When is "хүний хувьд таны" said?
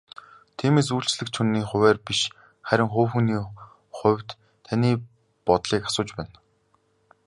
3.13-4.89